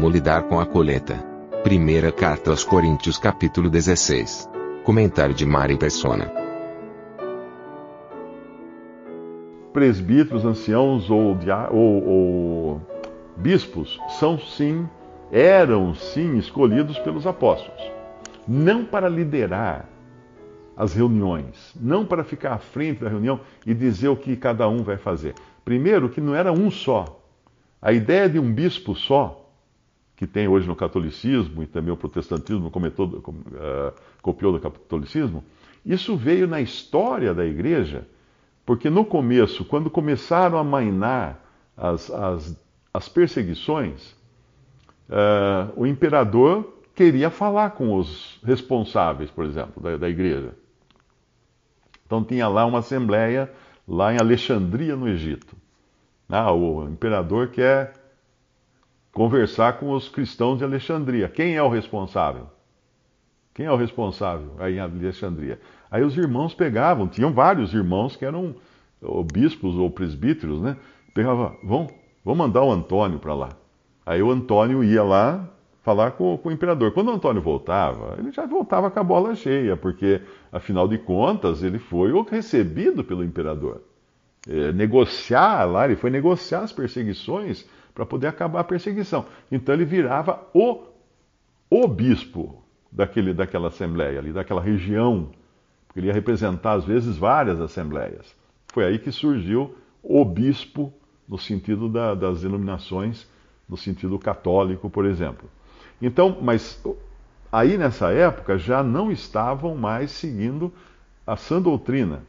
[0.00, 1.16] Como lidar com a coleta?
[1.62, 4.48] Primeira carta aos Coríntios capítulo 16.
[4.82, 6.32] Comentário de Mari Persona.
[9.74, 11.36] presbíteros, anciãos ou,
[11.70, 12.80] ou- ou
[13.36, 14.88] bispos são sim,
[15.30, 17.82] eram sim escolhidos pelos apóstolos.
[18.48, 19.84] Não para liderar
[20.74, 24.82] as reuniões, não para ficar à frente da reunião e dizer o que cada um
[24.82, 25.34] vai fazer.
[25.62, 27.20] Primeiro, que não era um só.
[27.82, 29.39] A ideia de um bispo só,
[30.20, 35.42] que tem hoje no catolicismo e também o protestantismo com- eh, copiou do catolicismo,
[35.84, 38.06] isso veio na história da igreja
[38.66, 41.42] porque no começo, quando começaram a mainar
[41.74, 44.14] as, as, as perseguições,
[45.08, 50.54] eh, o imperador queria falar com os responsáveis, por exemplo, da, da igreja.
[52.04, 53.50] Então tinha lá uma assembleia,
[53.88, 55.56] lá em Alexandria, no Egito.
[56.28, 57.94] Ah, o imperador quer
[59.12, 61.28] conversar com os cristãos de Alexandria.
[61.28, 62.46] Quem é o responsável?
[63.52, 65.60] Quem é o responsável aí em Alexandria?
[65.90, 68.54] Aí os irmãos pegavam, tinham vários irmãos que eram
[69.02, 70.76] ou bispos ou presbíteros, né?
[71.14, 71.86] Pegavam, vão,
[72.24, 73.48] vão mandar o Antônio para lá.
[74.04, 75.48] Aí o Antônio ia lá
[75.82, 76.92] falar com, com o imperador.
[76.92, 80.20] Quando o Antônio voltava, ele já voltava com a bola cheia, porque,
[80.52, 83.82] afinal de contas, ele foi recebido pelo imperador.
[84.48, 87.66] É, negociar lá, ele foi negociar as perseguições
[88.00, 89.26] para poder acabar a perseguição.
[89.52, 90.84] Então ele virava o,
[91.68, 95.28] o bispo daquele, daquela assembleia ali, daquela região,
[95.86, 98.34] porque ele ia representar às vezes várias assembleias.
[98.68, 100.90] Foi aí que surgiu o bispo
[101.28, 103.28] no sentido da, das denominações,
[103.68, 105.50] no sentido católico, por exemplo.
[106.00, 106.82] Então, mas
[107.52, 110.72] aí nessa época já não estavam mais seguindo
[111.26, 112.22] a sã doutrina,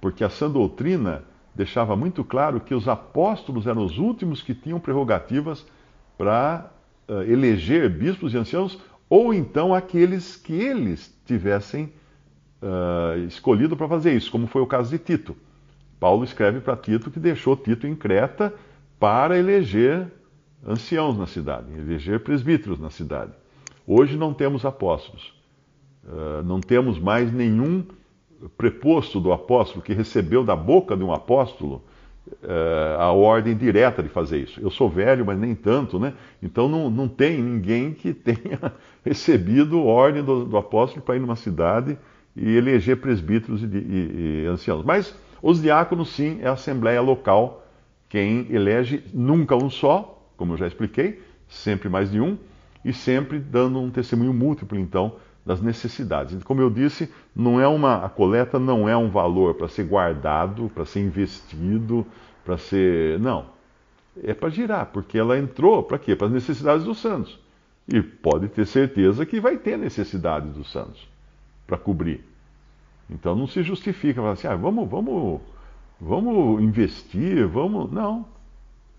[0.00, 1.22] porque a sã doutrina
[1.56, 5.66] deixava muito claro que os apóstolos eram os últimos que tinham prerrogativas
[6.18, 6.70] para
[7.08, 8.78] uh, eleger bispos e anciãos,
[9.08, 11.92] ou então aqueles que eles tivessem
[12.60, 15.34] uh, escolhido para fazer isso, como foi o caso de Tito.
[15.98, 18.52] Paulo escreve para Tito que deixou Tito em Creta
[19.00, 20.08] para eleger
[20.66, 23.32] anciãos na cidade, eleger presbíteros na cidade.
[23.86, 25.32] Hoje não temos apóstolos,
[26.04, 27.82] uh, não temos mais nenhum
[28.56, 31.82] preposto do apóstolo que recebeu da boca de um apóstolo
[32.42, 34.60] uh, a ordem direta de fazer isso.
[34.60, 36.14] Eu sou velho, mas nem tanto, né?
[36.42, 38.72] Então não, não tem ninguém que tenha
[39.04, 41.98] recebido ordem do, do apóstolo para ir numa cidade
[42.34, 44.84] e eleger presbíteros e, e, e anciãos.
[44.84, 47.62] Mas os diáconos, sim, é a assembleia local
[48.08, 52.38] quem elege nunca um só, como eu já expliquei, sempre mais de um,
[52.84, 56.42] e sempre dando um testemunho múltiplo, então, das necessidades.
[56.42, 60.68] Como eu disse, não é uma, a coleta não é um valor para ser guardado,
[60.74, 62.04] para ser investido,
[62.44, 63.20] para ser.
[63.20, 63.46] Não.
[64.24, 66.16] É para girar, porque ela entrou para quê?
[66.16, 67.38] Para as necessidades dos santos.
[67.86, 71.06] E pode ter certeza que vai ter necessidades dos santos
[71.66, 72.24] para cobrir.
[73.08, 75.40] Então não se justifica falar assim, ah, vamos, vamos,
[76.00, 77.92] vamos investir, vamos.
[77.92, 78.26] Não.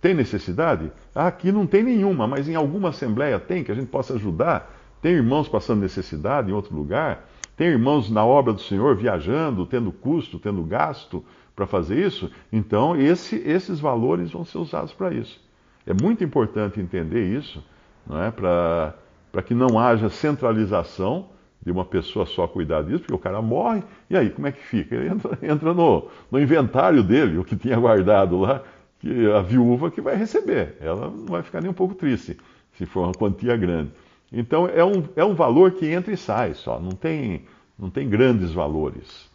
[0.00, 0.90] Tem necessidade?
[1.14, 4.79] Ah, aqui não tem nenhuma, mas em alguma assembleia tem que a gente possa ajudar.
[5.00, 7.26] Tem irmãos passando necessidade em outro lugar.
[7.56, 11.24] Tem irmãos na obra do Senhor viajando, tendo custo, tendo gasto
[11.54, 12.30] para fazer isso.
[12.52, 15.40] Então, esse, esses valores vão ser usados para isso.
[15.86, 17.62] É muito importante entender isso,
[18.06, 18.30] não é?
[18.30, 21.28] para que não haja centralização
[21.62, 24.62] de uma pessoa só cuidar disso, porque o cara morre, e aí como é que
[24.62, 24.94] fica?
[24.94, 28.62] Ele entra, entra no, no inventário dele, o que tinha guardado lá,
[28.98, 30.76] que a viúva que vai receber.
[30.80, 32.38] Ela não vai ficar nem um pouco triste,
[32.72, 33.90] se for uma quantia grande.
[34.32, 37.44] Então é um, é um valor que entra e sai só, não tem,
[37.78, 39.28] não tem grandes valores.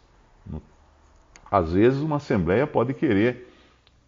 [1.50, 3.48] Às vezes uma assembleia pode querer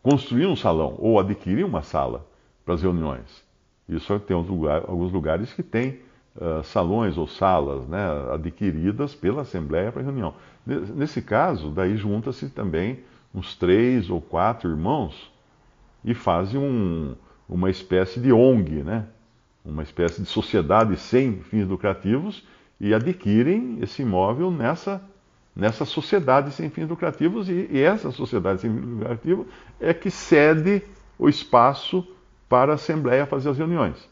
[0.03, 2.27] construir um salão ou adquirir uma sala
[2.65, 3.45] para as reuniões.
[3.89, 6.01] Isso tem lugar, alguns lugares que têm
[6.37, 10.35] uh, salões ou salas né, adquiridas pela assembleia para reunião.
[10.67, 13.01] Nesse caso, daí junta-se também
[13.35, 15.33] uns três ou quatro irmãos
[16.05, 17.15] e fazem um,
[17.49, 19.07] uma espécie de ONG, né?
[19.69, 22.47] Uma espécie de sociedade sem fins lucrativos
[22.81, 25.03] e adquirem esse imóvel nessa,
[25.55, 29.47] nessas sociedades sem fins lucrativos e, e essa sociedade sem fins lucrativos
[29.79, 30.83] é que cede
[31.19, 32.07] o espaço
[32.49, 34.09] para a Assembleia fazer as reuniões.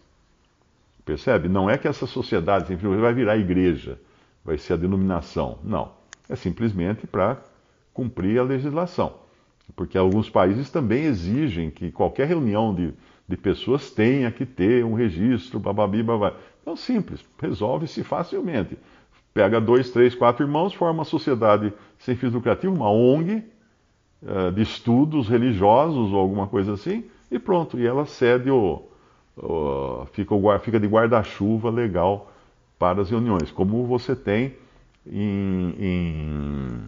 [1.04, 1.48] Percebe?
[1.48, 3.98] Não é que essa sociedade sem fins lucrativos vai virar igreja,
[4.44, 5.58] vai ser a denominação.
[5.64, 5.92] Não.
[6.28, 7.38] É simplesmente para
[7.94, 9.14] cumprir a legislação.
[9.74, 12.92] Porque alguns países também exigem que qualquer reunião de,
[13.28, 16.34] de pessoas tenha que ter um registro, bababi, babá.
[16.62, 18.78] Então, simples, resolve-se facilmente.
[19.34, 23.42] Pega dois, três, quatro irmãos, forma uma sociedade sem fins lucrativos, uma ONG
[24.22, 27.78] uh, de estudos religiosos ou alguma coisa assim, e pronto.
[27.78, 28.82] E ela cede o.
[29.36, 32.32] o fica, fica de guarda-chuva legal
[32.78, 34.54] para as reuniões, como você tem
[35.06, 36.80] em, em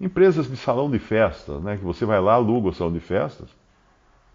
[0.00, 1.76] empresas de salão de festas, né?
[1.76, 3.48] Que você vai lá, aluga o salão de festas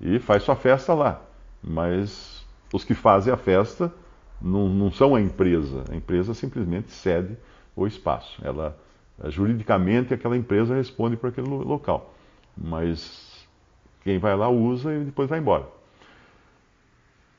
[0.02, 1.22] e faz sua festa lá.
[1.64, 2.44] Mas
[2.74, 3.94] os que fazem a festa
[4.42, 5.84] não, não são a empresa.
[5.92, 7.38] A empresa simplesmente cede
[7.76, 8.42] o espaço.
[8.44, 8.76] Ela,
[9.28, 12.14] juridicamente, aquela empresa responde por aquele local.
[12.58, 13.48] Mas
[14.04, 15.68] quem vai lá usa e depois vai embora.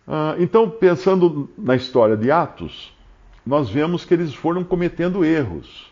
[0.06, 2.96] Ah, então, pensando na história de Atos,
[3.44, 5.90] nós vemos que eles foram cometendo erros.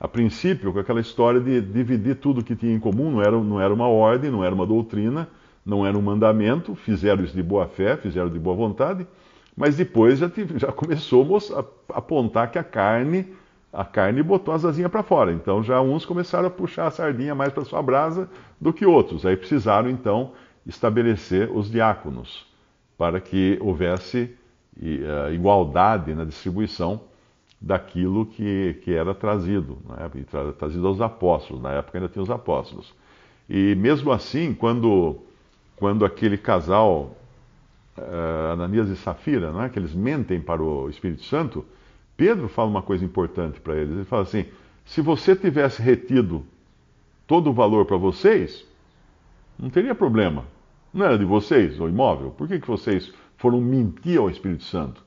[0.00, 3.60] A princípio, com aquela história de dividir tudo que tinha em comum, não era, não
[3.60, 5.28] era uma ordem, não era uma doutrina,
[5.68, 9.06] não era um mandamento, fizeram isso de boa fé, fizeram de boa vontade,
[9.54, 13.34] mas depois já, já começou a apontar que a carne,
[13.70, 15.30] a carne botou as asinhas para fora.
[15.30, 19.26] Então já uns começaram a puxar a sardinha mais para sua brasa do que outros.
[19.26, 20.32] Aí precisaram então
[20.66, 22.46] estabelecer os diáconos
[22.96, 24.34] para que houvesse
[24.80, 27.02] uh, igualdade na distribuição
[27.60, 30.10] daquilo que, que era trazido, né?
[30.58, 31.62] trazido aos apóstolos.
[31.62, 32.94] Na época ainda tinha os apóstolos.
[33.50, 35.27] E mesmo assim, quando,
[35.78, 37.16] quando aquele casal
[37.96, 39.68] uh, Ananias e Safira, não é?
[39.68, 41.64] que eles mentem para o Espírito Santo,
[42.16, 43.94] Pedro fala uma coisa importante para eles.
[43.94, 44.46] Ele fala assim:
[44.84, 46.44] se você tivesse retido
[47.26, 48.66] todo o valor para vocês,
[49.58, 50.44] não teria problema.
[50.92, 52.30] Não era de vocês o imóvel?
[52.30, 55.04] Por que, que vocês foram mentir ao Espírito Santo?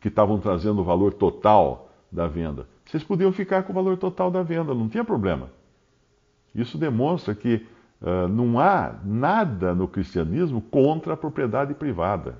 [0.00, 2.66] Que estavam trazendo o valor total da venda.
[2.84, 5.48] Vocês podiam ficar com o valor total da venda, não tinha problema.
[6.54, 7.64] Isso demonstra que
[8.02, 12.34] Uh, não há nada no cristianismo contra a propriedade privada.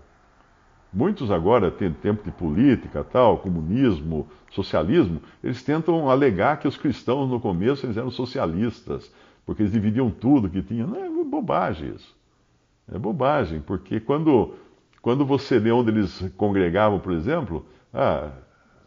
[0.92, 7.30] Muitos agora, têm tempo de política, tal, comunismo, socialismo, eles tentam alegar que os cristãos
[7.30, 9.10] no começo eles eram socialistas,
[9.46, 10.88] porque eles dividiam tudo que tinham.
[10.88, 12.14] Não, é bobagem isso.
[12.92, 14.54] É bobagem, porque quando,
[15.00, 18.30] quando você lê onde eles congregavam, por exemplo, ah,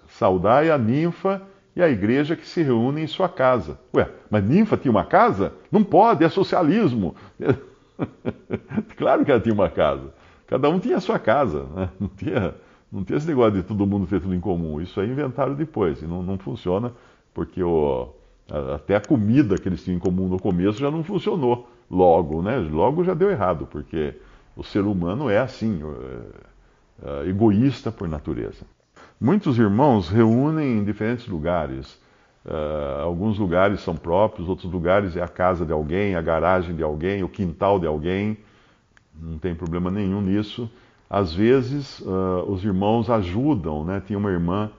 [0.08, 1.42] saudai a ninfa
[1.76, 3.78] e a igreja que se reúne em sua casa.
[3.94, 5.54] Ué, mas ninfa tinha uma casa?
[5.72, 7.16] Não pode, é socialismo.
[8.96, 10.14] claro que ela tinha uma casa.
[10.48, 11.66] Cada um tinha a sua casa.
[11.76, 11.90] Né?
[12.00, 12.56] Não, tinha,
[12.92, 14.80] não tinha esse negócio de todo mundo ter tudo em comum.
[14.80, 16.02] Isso aí inventaram depois.
[16.02, 16.94] E não, não funciona
[17.34, 18.10] porque o,
[18.74, 22.42] até a comida que eles tinham em comum no começo já não funcionou logo.
[22.42, 22.58] Né?
[22.58, 24.16] Logo já deu errado, porque
[24.56, 25.82] o ser humano é assim,
[27.04, 28.66] é, é, egoísta por natureza.
[29.20, 31.98] Muitos irmãos reúnem em diferentes lugares.
[32.46, 36.84] Uh, alguns lugares são próprios, outros lugares é a casa de alguém, a garagem de
[36.84, 38.38] alguém, o quintal de alguém.
[39.18, 40.70] Não tem problema nenhum nisso.
[41.10, 43.86] Às vezes, uh, os irmãos ajudam.
[43.86, 44.04] Né?
[44.06, 44.70] Tinha uma irmã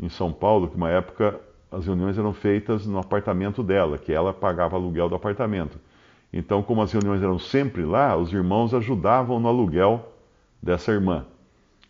[0.00, 1.38] em São Paulo que, uma época,
[1.70, 5.78] as reuniões eram feitas no apartamento dela, que ela pagava aluguel do apartamento.
[6.32, 10.14] Então, como as reuniões eram sempre lá, os irmãos ajudavam no aluguel
[10.62, 11.26] dessa irmã,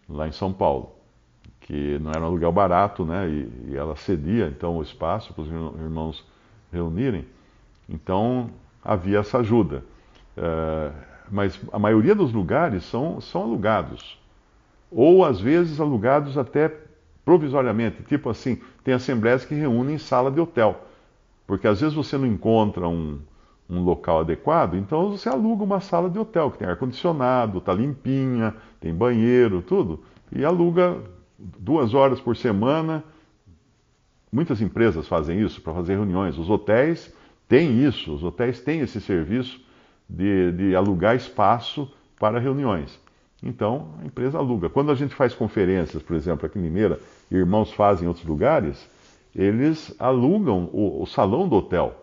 [0.08, 1.01] lá em São Paulo
[1.62, 3.28] que não era um aluguel barato, né?
[3.28, 6.24] E, e ela cedia então o espaço para os irmãos
[6.72, 7.24] reunirem.
[7.88, 8.50] Então
[8.84, 9.84] havia essa ajuda.
[10.36, 10.90] É,
[11.30, 14.18] mas a maioria dos lugares são, são alugados.
[14.90, 16.70] Ou às vezes alugados até
[17.24, 18.02] provisoriamente.
[18.02, 20.84] Tipo assim, tem assembleias que reúnem em sala de hotel.
[21.46, 23.18] Porque às vezes você não encontra um,
[23.68, 28.54] um local adequado, então você aluga uma sala de hotel que tem ar-condicionado, está limpinha,
[28.80, 30.00] tem banheiro, tudo,
[30.30, 30.98] e aluga
[31.58, 33.02] duas horas por semana.
[34.30, 36.38] Muitas empresas fazem isso para fazer reuniões.
[36.38, 37.12] Os hotéis
[37.48, 39.60] têm isso, os hotéis têm esse serviço
[40.08, 42.98] de, de alugar espaço para reuniões.
[43.42, 44.70] Então, a empresa aluga.
[44.70, 48.88] Quando a gente faz conferências, por exemplo, aqui em Mineira, irmãos fazem em outros lugares,
[49.34, 52.01] eles alugam o, o salão do hotel.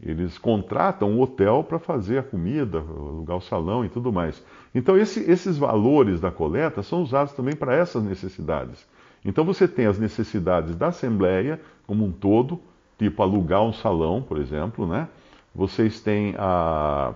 [0.00, 4.42] Eles contratam o hotel para fazer a comida, alugar o salão e tudo mais.
[4.74, 8.86] Então, esse, esses valores da coleta são usados também para essas necessidades.
[9.24, 12.60] Então, você tem as necessidades da Assembleia como um todo,
[12.98, 15.08] tipo alugar um salão, por exemplo, né?
[15.54, 17.14] Vocês têm a,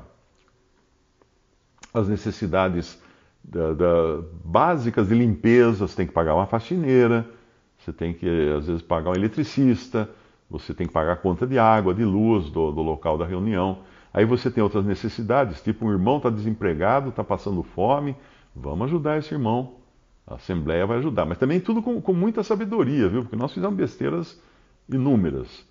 [1.92, 3.00] as necessidades
[3.44, 7.26] da, da, básicas de limpeza, você tem que pagar uma faxineira,
[7.78, 10.08] você tem que, às vezes, pagar um eletricista,
[10.50, 13.78] Você tem que pagar a conta de água, de luz do, do local da reunião.
[14.12, 18.16] Aí você tem outras necessidades, tipo um irmão está desempregado, está passando fome,
[18.54, 19.74] vamos ajudar esse irmão.
[20.26, 23.22] A Assembleia vai ajudar, mas também tudo com, com muita sabedoria, viu?
[23.22, 24.40] Porque nós fizemos besteiras
[24.88, 25.64] inúmeras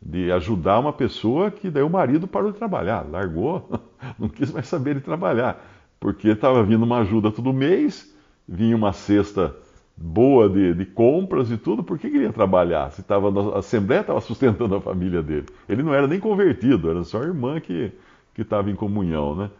[0.00, 3.68] de ajudar uma pessoa que daí o marido parou de trabalhar, largou,
[4.18, 5.64] não quis mais saber de trabalhar,
[5.98, 8.14] porque estava vindo uma ajuda todo mês,
[8.46, 9.56] vinha uma cesta
[9.96, 12.90] boa de, de compras e tudo, por que queria trabalhar?
[12.90, 15.46] Se tava a Assembleia estava sustentando a família dele.
[15.68, 17.92] Ele não era nem convertido, era só a irmã que
[18.36, 19.50] estava em comunhão, né?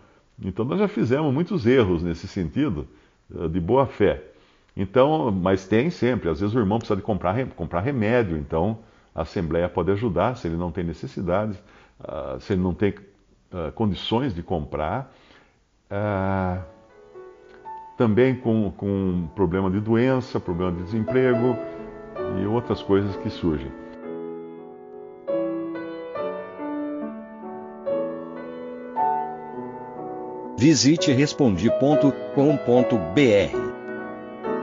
[0.42, 2.86] Então nós já fizemos muitos erros nesse sentido,
[3.34, 4.22] eh, de boa fé.
[4.76, 8.78] Então, mas tem sempre, às vezes o irmão precisa de comprar, comprar remédio, então
[9.14, 11.58] a Assembleia pode ajudar se ele não tem necessidade,
[12.00, 15.10] uh, se ele não tem uh, condições de comprar.
[15.90, 16.75] Uh,
[17.96, 21.56] também com, com problema de doença, problema de desemprego
[22.42, 23.70] e outras coisas que surgem.
[30.58, 32.06] Visite respondi.com.br.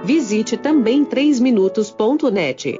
[0.04, 2.80] Visite também 3minutos.net.